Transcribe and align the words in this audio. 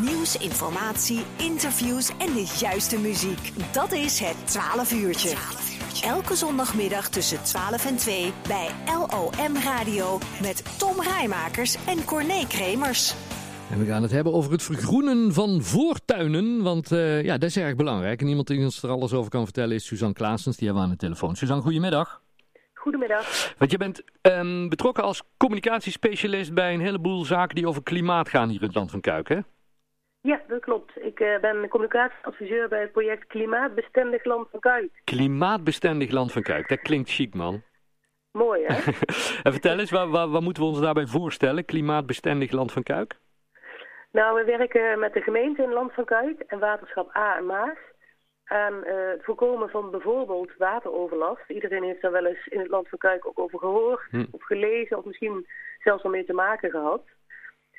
Nieuws, 0.00 0.36
informatie, 0.36 1.20
interviews 1.36 2.10
en 2.18 2.32
de 2.34 2.56
juiste 2.60 2.98
muziek. 2.98 3.52
Dat 3.72 3.92
is 3.92 4.20
het 4.20 4.36
12 4.44 4.92
uurtje. 4.92 5.36
Elke 6.04 6.34
zondagmiddag 6.34 7.08
tussen 7.08 7.42
12 7.42 7.86
en 7.86 7.96
2 7.96 8.32
bij 8.48 8.68
LOM 8.86 9.56
Radio 9.56 10.18
met 10.42 10.78
Tom 10.78 11.00
Rijmakers 11.00 11.76
en 11.86 12.04
Corné 12.04 12.46
Kremers. 12.48 13.14
En 13.70 13.78
we 13.78 13.86
gaan 13.86 14.02
het 14.02 14.10
hebben 14.10 14.32
over 14.32 14.52
het 14.52 14.62
vergroenen 14.62 15.32
van 15.32 15.62
voortuinen, 15.62 16.62
want 16.62 16.92
uh, 16.92 17.22
ja, 17.22 17.38
dat 17.38 17.48
is 17.48 17.56
erg 17.56 17.76
belangrijk. 17.76 18.20
En 18.20 18.28
iemand 18.28 18.46
die 18.46 18.64
ons 18.64 18.82
er 18.82 18.90
alles 18.90 19.12
over 19.12 19.30
kan 19.30 19.44
vertellen 19.44 19.74
is 19.74 19.86
Suzanne 19.86 20.14
Klaasens, 20.14 20.56
die 20.56 20.66
hebben 20.66 20.84
we 20.84 20.90
aan 20.90 20.96
de 20.98 21.04
telefoon. 21.04 21.36
Suzanne, 21.36 21.62
goedemiddag. 21.62 22.22
Goedemiddag. 22.74 23.54
Want 23.58 23.70
je 23.70 23.76
bent 23.76 24.02
um, 24.22 24.68
betrokken 24.68 25.04
als 25.04 25.22
communicatiespecialist 25.36 26.54
bij 26.54 26.74
een 26.74 26.80
heleboel 26.80 27.24
zaken 27.24 27.54
die 27.54 27.68
over 27.68 27.82
klimaat 27.82 28.28
gaan 28.28 28.48
hier 28.48 28.60
in 28.60 28.66
het 28.66 28.74
Land 28.74 28.90
van 28.90 29.00
Kuik, 29.00 29.28
hè? 29.28 29.38
Ja, 30.28 30.40
dat 30.48 30.60
klopt. 30.60 30.92
Ik 31.02 31.20
uh, 31.20 31.38
ben 31.40 31.68
communicatieadviseur 31.68 32.68
bij 32.68 32.80
het 32.80 32.92
project 32.92 33.26
Klimaatbestendig 33.26 34.24
Land 34.24 34.48
van 34.50 34.60
Kuik. 34.60 34.90
Klimaatbestendig 35.04 36.10
Land 36.10 36.32
van 36.32 36.42
Kuik, 36.42 36.68
dat 36.68 36.80
klinkt 36.80 37.10
chic, 37.10 37.34
man. 37.34 37.62
Mooi, 38.42 38.64
hè? 38.66 38.74
en 39.44 39.52
vertel 39.52 39.78
eens, 39.78 39.90
waar, 39.90 40.08
waar, 40.08 40.28
waar 40.28 40.42
moeten 40.42 40.62
we 40.62 40.68
ons 40.68 40.80
daarbij 40.80 41.06
voorstellen, 41.06 41.64
Klimaatbestendig 41.64 42.50
Land 42.50 42.72
van 42.72 42.82
Kuik? 42.82 43.16
Nou, 44.12 44.38
we 44.38 44.44
werken 44.44 44.98
met 44.98 45.12
de 45.12 45.20
gemeente 45.20 45.62
in 45.62 45.72
Land 45.72 45.92
van 45.92 46.04
Kuik 46.04 46.40
en 46.40 46.58
waterschap 46.58 47.16
A 47.16 47.36
en 47.36 47.46
Maas 47.46 47.78
aan 48.44 48.74
uh, 48.74 48.92
het 49.10 49.24
voorkomen 49.24 49.68
van 49.68 49.90
bijvoorbeeld 49.90 50.56
wateroverlast. 50.58 51.48
Iedereen 51.48 51.82
heeft 51.82 52.02
daar 52.02 52.12
wel 52.12 52.26
eens 52.26 52.46
in 52.46 52.58
het 52.58 52.68
Land 52.68 52.88
van 52.88 52.98
Kuik 52.98 53.26
ook 53.26 53.38
over 53.38 53.58
gehoord 53.58 54.06
hm. 54.10 54.24
of 54.30 54.42
gelezen 54.42 54.98
of 54.98 55.04
misschien 55.04 55.46
zelfs 55.78 56.02
al 56.02 56.10
mee 56.10 56.24
te 56.24 56.32
maken 56.32 56.70
gehad. 56.70 57.02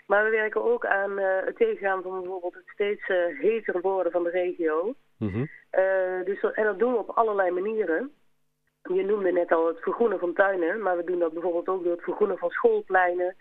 Maar 0.10 0.24
we 0.24 0.30
werken 0.30 0.64
ook 0.64 0.86
aan 0.86 1.12
uh, 1.20 1.26
het 1.46 1.56
tegengaan 1.56 2.02
van 2.02 2.22
bijvoorbeeld 2.22 2.54
het 2.54 2.68
steeds 2.74 3.10
uh, 3.10 3.40
heter 3.40 3.82
worden 3.82 4.12
van 4.12 4.24
de 4.24 4.30
regio. 4.30 4.94
Mm 5.18 5.30
-hmm. 5.30 5.50
dus, 6.26 6.42
en 6.42 6.64
dat 6.64 6.80
doen 6.80 6.92
we 6.92 6.98
op 6.98 7.10
allerlei 7.10 7.52
manieren. 7.52 8.12
Je 8.82 9.06
noemde 9.06 9.32
net 9.32 9.52
al 9.52 9.68
het 9.68 9.80
vergroenen 9.80 10.20
van 10.20 10.34
tuinen, 10.34 10.82
maar 10.82 10.98
we 10.98 11.04
doen 11.04 11.20
dat 11.20 11.34
bijvoorbeeld 11.34 11.68
ook 11.68 11.84
door 11.84 11.92
het 11.92 12.04
vergroenen 12.04 12.38
van 12.38 12.50
schoolpleinen, 12.50 13.36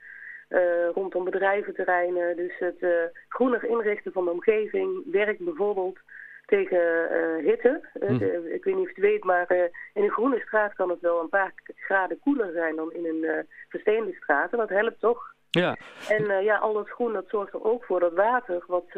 uh, 0.49 0.89
rondom 0.89 1.25
bedrijventerreinen. 1.25 2.37
Dus 2.37 2.59
het 2.59 2.83
uh, 2.83 2.91
groener 3.29 3.65
inrichten 3.65 4.13
van 4.13 4.25
de 4.25 4.31
omgeving 4.31 5.03
werkt 5.13 5.45
bijvoorbeeld 5.45 5.99
tegen 6.47 7.13
uh, 7.13 7.45
hitte. 7.45 7.89
Mm. 8.01 8.23
ik 8.47 8.65
weet 8.65 8.75
niet 8.75 8.89
of 8.89 8.95
je 8.95 9.01
het 9.01 9.11
weet, 9.11 9.25
maar 9.25 9.51
in 9.95 10.03
een 10.03 10.11
groene 10.11 10.41
straat 10.41 10.75
kan 10.75 10.91
het 10.91 11.01
wel 11.01 11.21
een 11.21 11.29
paar 11.29 11.53
graden 11.65 12.19
koeler 12.21 12.53
zijn 12.53 12.77
dan 12.77 12.93
in 12.93 13.05
een 13.05 13.47
versteende 13.69 14.13
straat. 14.13 14.53
En 14.53 14.59
dat 14.59 14.69
helpt 14.69 15.01
toch. 15.01 15.37
Ja. 15.51 15.77
En 16.09 16.43
ja, 16.45 16.57
al 16.57 16.73
dat 16.73 16.89
groen 16.89 17.13
dat 17.13 17.29
zorgt 17.29 17.53
er 17.53 17.65
ook 17.65 17.85
voor 17.85 18.01
dat 18.01 18.13
water, 18.13 18.65
wat 18.67 18.93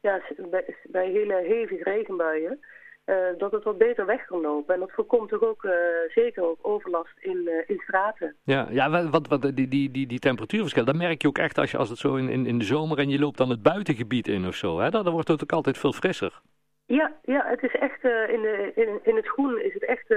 ja, 0.00 0.20
bij, 0.50 0.76
bij 0.82 1.10
hele 1.10 1.34
hevige 1.34 1.82
regenbuien, 1.82 2.60
uh, 3.06 3.16
dat 3.38 3.52
het 3.52 3.64
wat 3.64 3.78
beter 3.78 4.06
weg 4.06 4.24
kan 4.24 4.40
lopen. 4.40 4.74
En 4.74 4.80
dat 4.80 4.90
voorkomt 4.92 5.28
toch 5.28 5.42
ook 5.42 5.62
uh, 5.64 5.72
zeker 6.08 6.42
ook 6.42 6.58
overlast 6.62 7.18
in, 7.20 7.40
uh, 7.44 7.52
in 7.66 7.78
straten. 7.78 8.36
Ja, 8.44 8.66
ja 8.70 9.10
wat, 9.10 9.28
wat, 9.28 9.42
die, 9.42 9.68
die, 9.68 9.90
die, 9.90 10.06
die 10.06 10.18
temperatuurverschil, 10.18 10.84
dat 10.84 10.96
merk 10.96 11.22
je 11.22 11.28
ook 11.28 11.38
echt 11.38 11.58
als, 11.58 11.70
je, 11.70 11.76
als 11.76 11.88
het 11.88 11.98
zo 11.98 12.14
in, 12.14 12.28
in, 12.28 12.46
in 12.46 12.58
de 12.58 12.64
zomer 12.64 12.98
en 12.98 13.08
je 13.08 13.18
loopt 13.18 13.38
dan 13.38 13.50
het 13.50 13.62
buitengebied 13.62 14.28
in 14.28 14.46
of 14.46 14.54
zo. 14.54 14.78
Hè? 14.78 14.90
Dan, 14.90 15.04
dan 15.04 15.12
wordt 15.12 15.28
het 15.28 15.42
ook 15.42 15.52
altijd 15.52 15.78
veel 15.78 15.92
frisser. 15.92 16.40
Ja, 16.86 17.12
ja 17.22 17.46
het 17.46 17.62
is 17.62 17.74
echt, 17.74 18.04
in, 18.04 18.42
de, 18.42 18.72
in, 18.74 19.00
in 19.02 19.16
het 19.16 19.28
groen 19.28 19.60
is 19.60 19.74
het 19.74 19.84
echt 19.84 20.10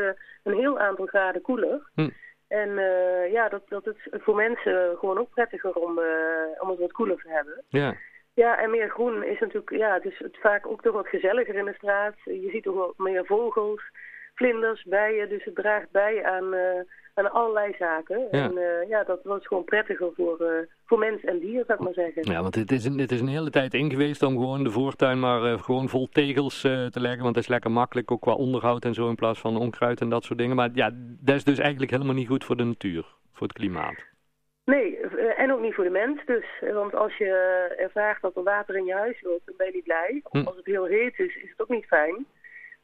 een 0.43 0.53
heel 0.53 0.79
aantal 0.79 1.05
graden 1.05 1.41
koeler. 1.41 1.89
Hm. 1.93 2.09
En 2.47 2.69
ja, 3.31 3.49
dat, 3.49 3.61
dat 3.67 3.87
is 3.87 4.07
voor 4.11 4.35
mensen 4.35 4.97
gewoon 4.97 5.17
ook 5.17 5.29
prettiger 5.29 5.73
om, 5.73 5.99
om 6.59 6.69
het 6.69 6.79
wat 6.79 6.91
koeler 6.91 7.17
te 7.17 7.29
hebben. 7.29 7.63
Ja. 7.69 7.95
Ja, 8.33 8.59
en 8.59 8.69
meer 8.69 8.89
groen 8.89 9.23
is 9.23 9.39
natuurlijk, 9.39 9.69
ja, 9.69 9.93
het 9.93 10.05
is 10.05 10.19
het 10.19 10.37
vaak 10.39 10.67
ook 10.67 10.81
toch 10.81 10.93
wat 10.93 11.07
gezelliger 11.07 11.55
in 11.55 11.65
de 11.65 11.73
straat. 11.73 12.15
Je 12.23 12.49
ziet 12.49 12.63
toch 12.63 12.75
wat 12.75 12.97
meer 12.97 13.25
vogels, 13.25 13.81
vlinders, 14.37 14.83
bijen, 14.83 15.29
dus 15.29 15.43
het 15.43 15.55
draagt 15.55 15.91
bij 15.91 16.25
aan, 16.25 16.53
uh, 16.53 16.59
aan 17.13 17.31
allerlei 17.31 17.75
zaken. 17.79 18.27
Ja. 18.31 18.43
En 18.43 18.57
uh, 18.57 18.89
ja, 18.89 19.03
dat 19.03 19.19
was 19.23 19.47
gewoon 19.47 19.63
prettiger 19.63 20.09
voor, 20.15 20.37
uh, 20.41 20.47
voor 20.85 20.99
mens 20.99 21.23
en 21.23 21.39
dier, 21.39 21.63
zou 21.65 21.79
ik 21.79 21.85
maar 21.85 21.93
zeggen. 21.93 22.31
Ja, 22.31 22.41
want 22.41 22.55
het 22.55 22.71
is, 22.71 22.85
een, 22.85 22.99
het 22.99 23.11
is 23.11 23.21
een 23.21 23.27
hele 23.27 23.49
tijd 23.49 23.73
in 23.73 23.89
geweest 23.89 24.23
om 24.23 24.33
gewoon 24.33 24.63
de 24.63 24.71
voortuin 24.71 25.19
maar 25.19 25.59
gewoon 25.59 25.89
vol 25.89 26.07
tegels 26.11 26.61
te 26.61 26.99
leggen. 26.99 27.23
Want 27.23 27.33
dat 27.33 27.43
is 27.43 27.49
lekker 27.49 27.71
makkelijk, 27.71 28.11
ook 28.11 28.21
qua 28.21 28.33
onderhoud 28.33 28.85
en 28.85 28.93
zo, 28.93 29.09
in 29.09 29.15
plaats 29.15 29.39
van 29.39 29.57
onkruid 29.57 30.01
en 30.01 30.09
dat 30.09 30.23
soort 30.23 30.39
dingen. 30.39 30.55
Maar 30.55 30.69
ja, 30.73 30.91
dat 31.19 31.35
is 31.35 31.43
dus 31.43 31.59
eigenlijk 31.59 31.91
helemaal 31.91 32.15
niet 32.15 32.27
goed 32.27 32.43
voor 32.43 32.57
de 32.57 32.63
natuur, 32.63 33.05
voor 33.33 33.47
het 33.47 33.57
klimaat. 33.57 34.05
Nee, 34.65 34.99
en 35.37 35.51
ook 35.53 35.61
niet 35.61 35.73
voor 35.73 35.83
de 35.83 35.89
mens 35.89 36.25
dus. 36.25 36.45
Want 36.73 36.95
als 36.95 37.17
je 37.17 37.31
ervaart 37.77 38.21
dat 38.21 38.35
er 38.35 38.43
water 38.43 38.75
in 38.75 38.85
je 38.85 38.93
huis 38.93 39.21
loopt, 39.21 39.45
dan 39.45 39.55
ben 39.57 39.67
je 39.67 39.73
niet 39.73 39.83
blij. 39.83 40.21
Of 40.23 40.45
als 40.45 40.55
het 40.55 40.65
heel 40.65 40.85
heet 40.85 41.19
is, 41.19 41.35
is 41.35 41.49
het 41.49 41.61
ook 41.61 41.69
niet 41.69 41.85
fijn. 41.85 42.25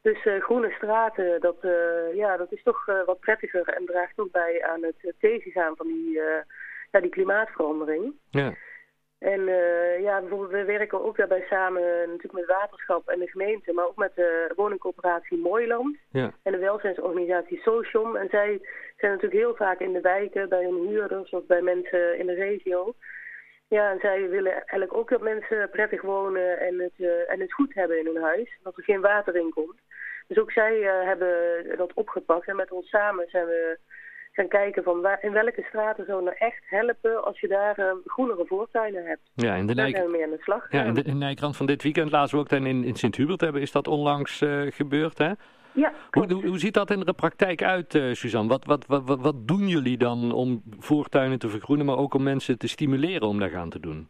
Dus 0.03 0.25
uh, 0.25 0.41
groene 0.41 0.71
straten, 0.71 1.41
dat, 1.41 1.57
uh, 1.61 2.13
ja, 2.13 2.37
dat 2.37 2.51
is 2.51 2.63
toch 2.63 2.87
uh, 2.87 3.05
wat 3.05 3.19
prettiger 3.19 3.67
en 3.67 3.85
draagt 3.85 4.19
ook 4.19 4.31
bij 4.31 4.63
aan 4.63 4.83
het 4.83 5.13
tegengaan 5.19 5.75
van 5.75 5.87
die, 5.87 6.21
ja, 6.91 6.99
die 6.99 7.09
klimaatverandering. 7.09 8.13
Ja. 8.29 8.53
En 9.19 9.41
ja, 10.01 10.19
bijvoorbeeld, 10.19 10.51
we 10.51 10.63
werken 10.63 11.03
ook 11.03 11.17
daarbij 11.17 11.45
samen 11.49 11.81
natuurlijk 11.81 12.33
met 12.33 12.45
waterschap 12.45 13.07
en 13.07 13.19
de 13.19 13.27
gemeente, 13.27 13.73
maar 13.73 13.87
ook 13.87 13.95
met 13.95 14.15
de 14.15 14.51
woningcoöperatie 14.55 15.37
Mooiland 15.37 15.97
ja. 16.11 16.31
en 16.43 16.51
de 16.51 16.57
welzijnsorganisatie 16.57 17.61
Socium. 17.61 18.15
En 18.15 18.29
zij 18.29 18.59
zijn 18.97 19.11
natuurlijk 19.11 19.41
heel 19.41 19.55
vaak 19.55 19.79
in 19.79 19.93
de 19.93 20.01
wijken, 20.01 20.49
bij 20.49 20.63
hun 20.63 20.87
huurders 20.87 21.29
of 21.29 21.45
bij 21.45 21.61
mensen 21.61 22.17
in 22.17 22.25
de 22.25 22.33
regio. 22.33 22.93
Ja, 23.67 23.91
en 23.91 23.99
zij 23.99 24.29
willen 24.29 24.51
eigenlijk 24.51 24.93
ook 24.93 25.09
dat 25.09 25.21
mensen 25.21 25.69
prettig 25.69 26.01
wonen 26.01 26.59
en 26.59 26.79
het, 26.79 26.93
uh, 26.97 27.31
en 27.31 27.39
het 27.39 27.53
goed 27.53 27.73
hebben 27.73 27.99
in 27.99 28.05
hun 28.05 28.21
huis, 28.21 28.59
dat 28.63 28.77
er 28.77 28.83
geen 28.83 29.01
water 29.01 29.35
in 29.35 29.49
komt. 29.53 29.79
Dus 30.27 30.37
ook 30.37 30.51
zij 30.51 30.79
uh, 30.79 31.07
hebben 31.07 31.27
dat 31.77 31.93
opgepakt 31.93 32.47
en 32.47 32.55
met 32.55 32.71
ons 32.71 32.89
samen 32.89 33.25
zijn 33.29 33.45
we 33.45 33.77
gaan 34.33 34.47
kijken 34.47 34.83
van 34.83 35.01
waar, 35.01 35.23
in 35.23 35.31
welke 35.31 35.65
straten 35.67 36.05
zou 36.05 36.23
nou 36.23 36.35
echt 36.39 36.63
helpen 36.65 37.23
als 37.23 37.39
je 37.39 37.47
daar 37.47 37.79
uh, 37.79 37.91
groenere 38.05 38.45
voortuinen 38.45 39.05
hebt. 39.05 39.21
Ja, 39.33 39.55
in 39.55 39.67
de 39.67 39.75
daar 39.75 39.89
zijn 39.89 40.05
we 40.05 40.11
mee 40.11 40.23
aan 40.23 40.29
de 40.29 40.41
slag. 40.41 40.71
Ja, 40.71 40.83
in 40.83 40.93
de, 40.93 41.03
in 41.03 41.17
Nijkrand 41.17 41.57
van 41.57 41.65
dit 41.65 41.83
weekend 41.83 42.11
laten 42.11 42.35
we 42.35 42.41
ook 42.41 42.49
dan 42.49 42.65
in, 42.65 42.83
in 42.83 42.95
Sint-Hubert 42.95 43.41
hebben, 43.41 43.61
is 43.61 43.71
dat 43.71 43.87
onlangs 43.87 44.41
uh, 44.41 44.71
gebeurd, 44.71 45.17
hè? 45.17 45.31
Ja, 45.73 45.93
hoe, 46.11 46.33
hoe, 46.33 46.47
hoe, 46.47 46.59
ziet 46.59 46.73
dat 46.73 46.91
in 46.91 46.99
de 46.99 47.13
praktijk 47.13 47.63
uit, 47.63 47.93
uh, 47.93 48.13
Suzanne? 48.13 48.49
Wat, 48.49 48.65
wat, 48.65 48.85
wat, 48.87 49.21
wat 49.21 49.47
doen 49.47 49.67
jullie 49.67 49.97
dan 49.97 50.31
om 50.31 50.63
voortuinen 50.79 51.39
te 51.39 51.49
vergroenen, 51.49 51.85
maar 51.85 51.97
ook 51.97 52.13
om 52.13 52.23
mensen 52.23 52.57
te 52.57 52.67
stimuleren 52.67 53.27
om 53.27 53.39
daar 53.39 53.49
gaan 53.49 53.69
te 53.69 53.79
doen? 53.79 54.09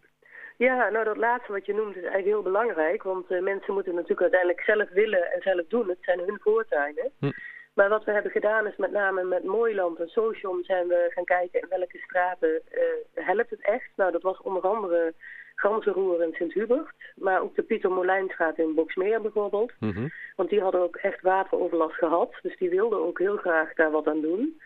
Ja, 0.67 0.89
nou 0.89 1.05
dat 1.05 1.17
laatste 1.17 1.51
wat 1.51 1.65
je 1.65 1.73
noemt 1.73 1.95
is 1.95 2.01
eigenlijk 2.01 2.33
heel 2.33 2.41
belangrijk. 2.41 3.03
Want 3.03 3.31
uh, 3.31 3.41
mensen 3.41 3.73
moeten 3.73 3.93
natuurlijk 3.93 4.21
uiteindelijk 4.21 4.61
zelf 4.61 4.89
willen 4.89 5.31
en 5.31 5.41
zelf 5.41 5.65
doen. 5.67 5.89
Het 5.89 5.97
zijn 6.01 6.19
hun 6.19 6.39
voortuinen. 6.41 7.11
Hm. 7.19 7.31
Maar 7.73 7.89
wat 7.89 8.03
we 8.03 8.11
hebben 8.11 8.31
gedaan 8.31 8.67
is 8.67 8.75
met 8.77 8.91
name 8.91 9.23
met 9.23 9.43
Mooiland 9.43 9.99
en 9.99 10.07
Socium 10.07 10.63
zijn 10.63 10.87
we 10.87 11.11
gaan 11.13 11.23
kijken 11.23 11.61
in 11.61 11.67
welke 11.69 11.97
straten 11.97 12.49
uh, 12.49 13.25
helpt 13.25 13.49
het 13.49 13.61
echt. 13.61 13.89
Nou, 13.95 14.11
dat 14.11 14.21
was 14.21 14.41
onder 14.41 14.61
andere 14.61 15.13
Ganzenroer 15.55 16.23
in 16.23 16.33
Sint-Hubert. 16.33 16.95
Maar 17.15 17.41
ook 17.41 17.55
de 17.55 17.63
Pieter 17.63 17.91
Molijnstraat 17.91 18.57
in 18.57 18.75
Boksmeer 18.75 19.21
bijvoorbeeld. 19.21 19.71
Mm 19.79 19.91
-hmm. 19.91 20.11
Want 20.35 20.49
die 20.49 20.61
hadden 20.61 20.81
ook 20.81 20.95
echt 20.95 21.21
wateroverlast 21.21 21.95
gehad. 21.95 22.33
Dus 22.41 22.57
die 22.57 22.69
wilden 22.69 22.99
ook 22.99 23.19
heel 23.19 23.37
graag 23.37 23.73
daar 23.73 23.91
wat 23.91 24.07
aan 24.07 24.21
doen. 24.21 24.61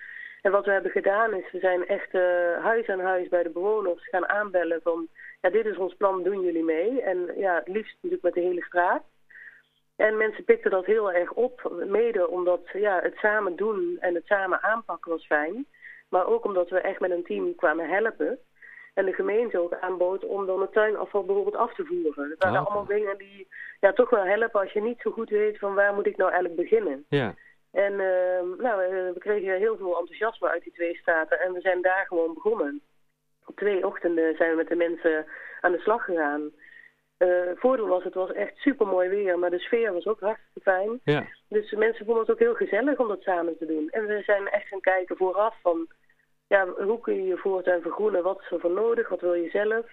En 0.47 0.53
wat 0.53 0.65
we 0.65 0.71
hebben 0.71 0.91
gedaan 0.91 1.33
is, 1.33 1.51
we 1.51 1.59
zijn 1.59 1.87
echt 1.87 2.13
uh, 2.13 2.21
huis 2.63 2.87
aan 2.87 2.99
huis 2.99 3.27
bij 3.29 3.43
de 3.43 3.49
bewoners 3.49 4.09
gaan 4.09 4.27
aanbellen 4.29 4.79
van... 4.83 5.07
Ja, 5.41 5.49
dit 5.49 5.65
is 5.65 5.77
ons 5.77 5.95
plan, 5.95 6.23
doen 6.23 6.41
jullie 6.41 6.63
mee? 6.63 7.01
En 7.01 7.33
ja, 7.37 7.55
het 7.55 7.67
liefst 7.67 7.93
natuurlijk 7.93 8.23
met 8.23 8.33
de 8.33 8.39
hele 8.39 8.63
straat. 8.63 9.03
En 9.95 10.17
mensen 10.17 10.43
pikten 10.43 10.71
dat 10.71 10.85
heel 10.85 11.11
erg 11.11 11.31
op, 11.31 11.71
mede 11.85 12.27
omdat 12.29 12.61
ja, 12.73 12.99
het 13.01 13.15
samen 13.15 13.55
doen 13.55 13.97
en 13.99 14.15
het 14.15 14.25
samen 14.25 14.63
aanpakken 14.63 15.11
was 15.11 15.25
fijn. 15.25 15.65
Maar 16.09 16.25
ook 16.27 16.45
omdat 16.45 16.69
we 16.69 16.79
echt 16.79 16.99
met 16.99 17.11
een 17.11 17.23
team 17.23 17.55
kwamen 17.55 17.89
helpen. 17.89 18.39
En 18.93 19.05
de 19.05 19.13
gemeente 19.13 19.59
ook 19.59 19.73
aanbood 19.73 20.25
om 20.25 20.45
dan 20.45 20.61
het 20.61 20.73
tuinafval 20.73 21.25
bijvoorbeeld 21.25 21.55
af 21.55 21.73
te 21.73 21.85
voeren. 21.85 22.29
Dat 22.29 22.43
waren 22.43 22.65
allemaal 22.65 22.85
dingen 22.85 23.17
die 23.17 23.47
ja, 23.79 23.93
toch 23.93 24.09
wel 24.09 24.25
helpen 24.25 24.61
als 24.61 24.71
je 24.71 24.81
niet 24.81 25.01
zo 25.01 25.11
goed 25.11 25.29
weet 25.29 25.59
van 25.59 25.73
waar 25.73 25.93
moet 25.93 26.07
ik 26.07 26.17
nou 26.17 26.31
eigenlijk 26.31 26.61
beginnen. 26.61 27.05
Ja, 27.09 27.35
En 27.85 27.93
uh, 27.93 28.57
nou, 28.57 28.89
we, 28.89 29.11
we 29.13 29.19
kregen 29.19 29.57
heel 29.57 29.77
veel 29.77 29.99
enthousiasme 29.99 30.49
uit 30.49 30.63
die 30.63 30.73
twee 30.73 30.95
straten 30.95 31.39
en 31.39 31.53
we 31.53 31.61
zijn 31.61 31.81
daar 31.81 32.05
gewoon 32.07 32.33
begonnen. 32.33 32.81
Op 33.45 33.55
twee 33.55 33.85
ochtenden 33.85 34.35
zijn 34.35 34.49
we 34.49 34.55
met 34.55 34.67
de 34.67 34.75
mensen 34.75 35.25
aan 35.61 35.71
de 35.71 35.79
slag 35.79 36.03
gegaan. 36.03 36.51
Uh, 37.19 37.51
voordeel 37.55 37.87
was, 37.87 38.03
het 38.03 38.13
was 38.13 38.31
echt 38.31 38.57
super 38.57 38.87
mooi 38.87 39.09
weer, 39.09 39.39
maar 39.39 39.49
de 39.49 39.59
sfeer 39.59 39.93
was 39.93 40.05
ook 40.05 40.19
hartstikke 40.19 40.61
fijn. 40.61 40.99
ja. 41.03 41.27
Dus 41.49 41.71
mensen 41.71 42.05
vonden 42.05 42.23
het 42.23 42.31
ook 42.31 42.39
heel 42.39 42.55
gezellig 42.55 42.99
om 42.99 43.07
dat 43.07 43.21
samen 43.21 43.57
te 43.57 43.65
doen. 43.65 43.89
En 43.89 44.05
we 44.05 44.21
zijn 44.21 44.47
echt 44.47 44.67
gaan 44.67 44.81
kijken 44.81 45.17
vooraf 45.17 45.55
van, 45.61 45.87
ja, 46.47 46.67
hoe 46.67 46.99
kun 46.99 47.15
je 47.15 47.27
je 47.27 47.37
voortuin 47.37 47.81
vergroenen? 47.81 48.23
Wat 48.23 48.41
is 48.41 48.51
er 48.51 48.59
voor 48.59 48.71
nodig? 48.71 49.09
Wat 49.09 49.21
wil 49.21 49.33
je 49.33 49.49
zelf? 49.49 49.85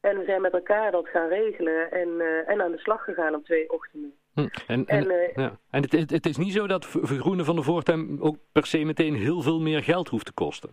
En 0.00 0.18
we 0.18 0.24
zijn 0.24 0.40
met 0.40 0.52
elkaar 0.52 0.90
dat 0.90 1.08
gaan 1.08 1.28
regelen 1.28 1.90
en, 1.90 2.08
uh, 2.08 2.48
en 2.48 2.62
aan 2.62 2.72
de 2.72 2.78
slag 2.78 3.04
gegaan 3.04 3.34
op 3.34 3.44
twee 3.44 3.70
ochtenden. 3.72 4.14
Hm. 4.34 4.40
En, 4.40 4.48
en, 4.66 4.86
En, 4.86 5.10
eh, 5.10 5.34
ja. 5.36 5.58
en 5.70 5.82
het, 5.82 5.92
het, 5.92 6.10
het 6.10 6.26
is 6.26 6.36
niet 6.36 6.52
zo 6.52 6.66
dat 6.66 6.86
ver- 6.86 7.06
vergroenen 7.06 7.44
van 7.44 7.56
de 7.56 7.62
voortuin 7.62 8.18
ook 8.20 8.36
per 8.52 8.66
se 8.66 8.84
meteen 8.84 9.14
heel 9.14 9.42
veel 9.42 9.60
meer 9.60 9.82
geld 9.82 10.08
hoeft 10.08 10.26
te 10.26 10.32
kosten. 10.32 10.70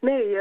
Nee, 0.00 0.28
uh, 0.28 0.40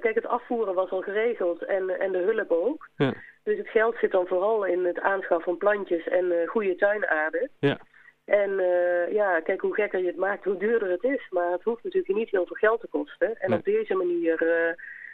kijk, 0.00 0.14
het 0.14 0.26
afvoeren 0.26 0.74
was 0.74 0.90
al 0.90 1.00
geregeld 1.00 1.64
en, 1.64 2.00
en 2.00 2.12
de 2.12 2.18
hulp 2.18 2.50
ook. 2.50 2.88
Ja. 2.96 3.14
Dus 3.44 3.58
het 3.58 3.68
geld 3.68 3.96
zit 4.00 4.10
dan 4.10 4.26
vooral 4.26 4.64
in 4.64 4.84
het 4.84 5.00
aanschaf 5.00 5.42
van 5.42 5.56
plantjes 5.56 6.08
en 6.08 6.24
uh, 6.24 6.48
goede 6.48 6.74
tuinaarde. 6.76 7.50
Ja. 7.58 7.78
En 8.24 8.50
uh, 8.50 9.12
ja, 9.12 9.40
kijk, 9.40 9.60
hoe 9.60 9.74
gekker 9.74 10.00
je 10.00 10.06
het 10.06 10.16
maakt, 10.16 10.44
hoe 10.44 10.56
duurder 10.56 10.90
het 10.90 11.02
is. 11.04 11.26
Maar 11.30 11.52
het 11.52 11.62
hoeft 11.62 11.84
natuurlijk 11.84 12.14
niet 12.18 12.30
heel 12.30 12.46
veel 12.46 12.56
geld 12.56 12.80
te 12.80 12.86
kosten. 12.86 13.40
En 13.40 13.50
Nee. 13.50 13.58
op 13.58 13.64
deze 13.64 13.94
manier 13.94 14.36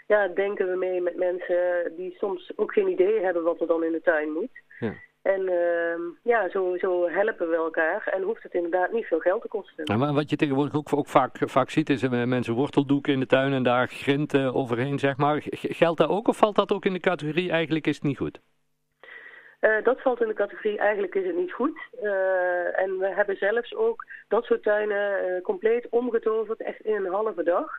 ja, 0.06 0.28
denken 0.28 0.70
we 0.70 0.76
mee 0.76 1.00
met 1.00 1.16
mensen 1.16 1.93
die 1.96 2.14
soms 2.19 2.52
ook 2.56 2.72
geen 2.72 2.88
idee 2.88 3.20
hebben 3.20 3.43
wat 3.43 3.60
er 3.60 3.66
dan 3.66 3.84
in 3.84 3.93
de 3.93 4.00
tuin 4.02 4.32
moet. 4.32 4.60
Ja. 4.78 4.94
En 5.22 5.40
uh, 5.40 5.98
ja, 6.22 6.48
zo, 6.48 6.76
zo 6.76 7.08
helpen 7.08 7.50
we 7.50 7.56
elkaar 7.56 8.06
en 8.06 8.22
hoeft 8.22 8.42
het 8.42 8.54
inderdaad 8.54 8.92
niet 8.92 9.06
veel 9.06 9.19
geld 9.19 9.42
te 9.42 9.48
kosten. 9.48 9.84
Nou, 9.84 9.98
maar 9.98 10.12
wat 10.12 10.30
je 10.30 10.36
tegenwoordig 10.36 10.74
ook, 10.74 10.96
ook 10.96 11.08
vaak, 11.08 11.36
vaak 11.38 11.70
ziet, 11.70 11.90
is 11.90 12.02
uh, 12.02 12.24
mensen 12.24 12.54
worteldoeken 12.54 13.12
in 13.12 13.20
de 13.20 13.26
tuin 13.26 13.52
en 13.52 13.62
daar 13.62 13.88
grind 13.88 14.34
uh, 14.34 14.56
overheen, 14.56 14.98
zeg 14.98 15.16
maar. 15.16 15.42
Geldt 15.50 15.98
dat 15.98 16.08
ook 16.08 16.28
of 16.28 16.36
valt 16.36 16.56
dat 16.56 16.72
ook 16.72 16.84
in 16.84 16.92
de 16.92 17.00
categorie 17.00 17.50
eigenlijk 17.50 17.86
is 17.86 17.94
het 17.94 18.04
niet 18.04 18.16
goed? 18.16 18.40
Uh, 19.60 19.84
dat 19.84 20.00
valt 20.00 20.20
in 20.20 20.28
de 20.28 20.34
categorie 20.34 20.78
eigenlijk 20.78 21.14
is 21.14 21.26
het 21.26 21.36
niet 21.36 21.52
goed. 21.52 21.78
Uh, 22.02 22.78
en 22.80 22.98
we 22.98 23.12
hebben 23.14 23.36
zelfs 23.36 23.75
ook 23.75 24.04
dat 24.28 24.44
soort 24.44 24.62
tuinen 24.62 25.28
uh, 25.28 25.42
compleet 25.42 25.88
omgetoverd, 25.88 26.62
echt 26.62 26.80
in 26.80 26.94
een 26.94 27.12
halve 27.12 27.42
dag. 27.42 27.70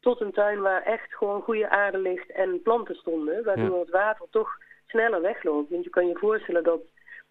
Tot 0.00 0.20
een 0.20 0.32
tuin 0.32 0.60
waar 0.60 0.82
echt 0.82 1.14
gewoon 1.14 1.42
goede 1.42 1.68
aarde 1.68 1.98
ligt 1.98 2.30
en 2.30 2.62
planten 2.62 2.94
stonden. 2.94 3.44
Waardoor 3.44 3.74
ja. 3.74 3.80
het 3.80 3.90
water 3.90 4.26
toch 4.30 4.50
sneller 4.86 5.22
wegloopt. 5.22 5.70
Want 5.70 5.84
je 5.84 5.90
kan 5.90 6.06
je 6.06 6.18
voorstellen 6.18 6.64
dat 6.64 6.80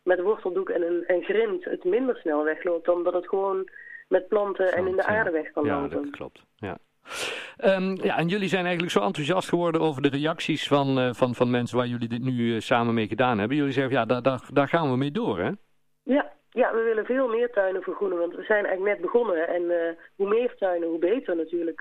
met 0.03 0.21
worteldoek 0.21 0.69
en 0.69 0.81
een 0.81 1.03
en 1.05 1.23
grind 1.23 1.65
het 1.65 1.83
minder 1.83 2.15
snel 2.15 2.43
wegloopt 2.43 2.85
dan 2.85 3.03
dat 3.03 3.13
het 3.13 3.27
gewoon 3.27 3.69
met 4.07 4.27
planten 4.27 4.73
en 4.73 4.87
in 4.87 4.95
de 4.95 5.03
aarde 5.05 5.29
ja. 5.29 5.35
weg 5.41 5.51
kan 5.51 5.65
ja, 5.65 5.81
lopen. 5.81 6.01
dat 6.01 6.09
klopt. 6.09 6.43
Ja. 6.55 6.77
Um, 7.63 7.95
ja, 8.01 8.17
en 8.17 8.27
jullie 8.27 8.49
zijn 8.49 8.63
eigenlijk 8.63 8.93
zo 8.93 9.01
enthousiast 9.01 9.49
geworden 9.49 9.81
over 9.81 10.01
de 10.01 10.09
reacties 10.09 10.67
van, 10.67 10.99
uh, 10.99 11.13
van, 11.13 11.35
van 11.35 11.49
mensen 11.49 11.77
waar 11.77 11.87
jullie 11.87 12.07
dit 12.07 12.21
nu 12.21 12.31
uh, 12.31 12.59
samen 12.59 12.93
mee 12.93 13.07
gedaan 13.07 13.39
hebben. 13.39 13.57
Jullie 13.57 13.71
zeggen, 13.71 13.93
ja, 13.93 14.05
daar, 14.05 14.21
daar, 14.21 14.41
daar 14.53 14.67
gaan 14.67 14.91
we 14.91 14.97
mee 14.97 15.11
door, 15.11 15.39
hè? 15.39 15.51
Ja, 16.03 16.33
ja, 16.49 16.73
we 16.73 16.81
willen 16.81 17.05
veel 17.05 17.27
meer 17.27 17.51
tuinen 17.51 17.81
vergroenen, 17.81 18.17
want 18.17 18.35
we 18.35 18.43
zijn 18.43 18.65
eigenlijk 18.65 18.95
net 18.95 19.11
begonnen. 19.11 19.47
En 19.47 19.61
uh, 19.61 19.77
hoe 20.15 20.27
meer 20.27 20.55
tuinen, 20.55 20.87
hoe 20.87 20.99
beter 20.99 21.35
natuurlijk 21.35 21.79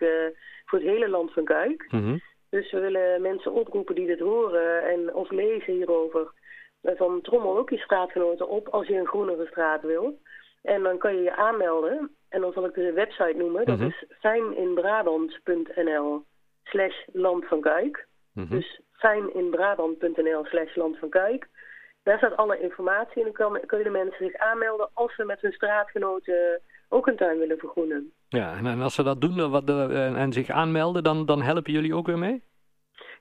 voor 0.64 0.78
het 0.78 0.88
hele 0.88 1.08
land 1.08 1.32
van 1.32 1.44
Kuik. 1.44 1.86
Mm 1.90 2.00
-hmm. 2.00 2.20
Dus 2.54 2.70
we 2.70 2.80
willen 2.80 3.22
mensen 3.22 3.52
oproepen 3.52 3.94
die 3.94 4.06
dit 4.06 4.18
horen 4.18 4.82
en 4.82 5.14
of 5.14 5.30
lezen 5.30 5.72
hierover. 5.72 6.32
Van 6.82 7.20
trommel 7.20 7.58
ook 7.58 7.70
je 7.70 7.78
straatgenoten 7.78 8.48
op 8.48 8.68
als 8.68 8.86
je 8.86 8.94
een 8.94 9.06
groenere 9.06 9.46
straat 9.46 9.82
wil. 9.82 10.18
En 10.62 10.82
dan 10.82 10.98
kan 10.98 11.16
je 11.16 11.22
je 11.22 11.36
aanmelden. 11.36 12.16
En 12.28 12.40
dan 12.40 12.52
zal 12.52 12.64
ik 12.64 12.74
de 12.74 12.92
website 12.92 13.34
noemen. 13.36 13.64
Dat 13.64 13.78
Mhm. 13.78 13.86
is 13.86 14.04
fijninbrabant.nl 14.20 16.24
slash 16.64 17.06
land 17.12 17.46
van 17.46 17.60
Kuik. 17.60 18.06
Mhm. 18.32 18.54
Dus 18.54 18.80
fijninbrabant.nl 18.92 20.44
slash 20.44 20.74
land 20.74 20.98
van 20.98 21.08
Kuik. 21.08 21.48
Daar 22.02 22.18
staat 22.18 22.36
alle 22.36 22.60
informatie 22.60 23.24
en 23.24 23.32
dan 23.32 23.60
kunnen 23.66 23.86
de 23.86 23.98
mensen 23.98 24.26
zich 24.26 24.36
aanmelden 24.36 24.90
als 24.92 25.14
ze 25.14 25.24
met 25.24 25.40
hun 25.40 25.52
straatgenoten 25.52 26.60
ook 26.88 27.06
een 27.06 27.16
tuin 27.16 27.38
willen 27.38 27.58
vergroenen. 27.58 28.12
Ja, 28.28 28.56
en, 28.56 28.80
als 28.80 28.94
ze 28.94 29.02
dat 29.02 29.20
doen 29.20 29.50
wat, 29.50 29.70
uh, 29.70 30.06
en, 30.06 30.16
en 30.16 30.32
zich 30.32 30.50
aanmelden, 30.50 31.02
dan, 31.02 31.26
dan 31.26 31.42
helpen 31.42 31.72
jullie 31.72 31.94
ook 31.94 32.06
weer 32.06 32.18
mee? 32.18 32.42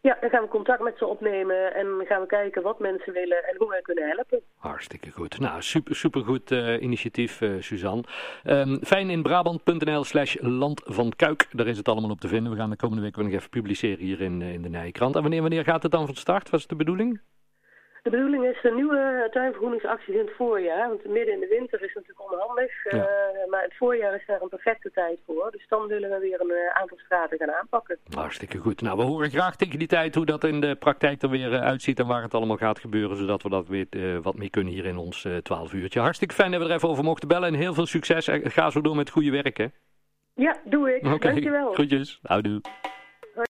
Ja, 0.01 0.17
dan 0.21 0.29
gaan 0.29 0.43
we 0.43 0.47
contact 0.47 0.81
met 0.81 0.97
ze 0.97 1.05
opnemen 1.05 1.75
en 1.75 2.05
gaan 2.05 2.21
we 2.21 2.27
kijken 2.27 2.61
wat 2.61 2.79
mensen 2.79 3.13
willen 3.13 3.43
en 3.43 3.55
hoe 3.57 3.69
wij 3.69 3.81
kunnen 3.81 4.07
helpen. 4.07 4.41
Hartstikke 4.55 5.11
goed. 5.11 5.39
Nou, 5.39 5.61
super, 5.61 5.95
supergoed 5.95 6.51
uh, 6.51 6.81
initiatief, 6.81 7.41
uh, 7.41 7.61
Suzanne. 7.61 8.03
Um, 8.43 8.79
fijninbrabant.nl 8.85 10.03
slash 10.03 10.35
land 10.39 10.81
van 10.85 11.13
Kuik. 11.15 11.47
Daar 11.51 11.67
is 11.67 11.77
het 11.77 11.87
allemaal 11.87 12.09
op 12.09 12.19
te 12.19 12.27
vinden. 12.27 12.51
We 12.51 12.57
gaan 12.57 12.69
de 12.69 12.75
komende 12.75 13.01
week 13.03 13.15
weer 13.15 13.25
nog 13.25 13.33
even 13.33 13.49
publiceren 13.49 14.05
hier 14.05 14.21
in, 14.21 14.41
in 14.41 14.61
de 14.61 14.69
Nijkrant. 14.69 15.15
En 15.15 15.21
wanneer, 15.21 15.41
wanneer 15.41 15.63
gaat 15.63 15.83
het 15.83 15.91
dan 15.91 16.05
van 16.05 16.15
start? 16.15 16.49
Wat 16.49 16.59
is 16.59 16.67
de 16.67 16.75
bedoeling? 16.75 17.21
De 18.03 18.09
bedoeling 18.09 18.45
is 18.45 18.63
een 18.63 18.75
nieuwe 18.75 19.27
tuinvergroeningsacties 19.31 20.13
in 20.13 20.25
het 20.25 20.35
voorjaar. 20.35 20.87
Want 20.87 21.05
midden 21.05 21.33
in 21.33 21.39
de 21.39 21.47
winter 21.47 21.81
is 21.81 21.93
het 21.93 22.07
natuurlijk 22.07 22.31
onhandig. 22.31 22.71
Ja. 22.83 22.97
Uh, 22.97 23.49
maar 23.49 23.63
het 23.63 23.77
voorjaar 23.77 24.15
is 24.15 24.25
daar 24.27 24.41
een 24.41 24.49
perfecte 24.49 24.91
tijd 24.91 25.19
voor. 25.25 25.51
Dus 25.51 25.65
dan 25.67 25.87
willen 25.87 26.09
we 26.09 26.19
weer 26.19 26.41
een 26.41 26.51
uh, 26.51 26.81
aantal 26.81 26.97
straten 26.97 27.37
gaan 27.37 27.51
aanpakken. 27.51 27.97
Hartstikke 28.13 28.57
goed. 28.57 28.81
Nou, 28.81 28.97
we 28.97 29.03
horen 29.03 29.29
graag 29.29 29.55
tegen 29.55 29.79
die 29.79 29.87
tijd 29.87 30.15
hoe 30.15 30.25
dat 30.25 30.43
in 30.43 30.61
de 30.61 30.75
praktijk 30.75 31.21
er 31.21 31.29
weer 31.29 31.51
uh, 31.51 31.61
uitziet 31.61 31.99
en 31.99 32.07
waar 32.07 32.21
het 32.21 32.33
allemaal 32.33 32.57
gaat 32.57 32.79
gebeuren. 32.79 33.17
Zodat 33.17 33.43
we 33.43 33.49
dat 33.49 33.67
weer 33.67 33.87
wat 34.21 34.37
mee 34.37 34.49
kunnen 34.49 34.73
hier 34.73 34.85
in 34.85 34.97
ons 34.97 35.27
12 35.43 35.73
uurtje. 35.73 35.99
Hartstikke 35.99 36.33
fijn 36.33 36.51
dat 36.51 36.61
we 36.61 36.67
er 36.67 36.75
even 36.75 36.89
over 36.89 37.03
mochten 37.03 37.27
bellen. 37.27 37.47
En 37.47 37.59
heel 37.59 37.73
veel 37.73 37.85
succes. 37.85 38.27
En 38.27 38.51
ga 38.51 38.69
zo 38.69 38.81
door 38.81 38.95
met 38.95 39.09
goede 39.09 39.31
werk, 39.31 39.57
hè? 39.57 39.67
Ja, 40.33 40.57
doe 40.65 40.95
ik. 40.95 41.05
Okay. 41.05 41.31
Dankjewel. 41.31 41.73
Groetjes. 41.73 42.19
Houdoe. 42.23 42.61